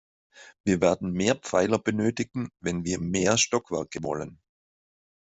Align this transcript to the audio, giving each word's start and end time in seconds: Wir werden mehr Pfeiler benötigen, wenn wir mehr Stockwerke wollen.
Wir 0.63 0.81
werden 0.81 1.11
mehr 1.13 1.35
Pfeiler 1.35 1.77
benötigen, 1.77 2.49
wenn 2.59 2.83
wir 2.83 2.99
mehr 2.99 3.37
Stockwerke 3.37 4.01
wollen. 4.01 4.41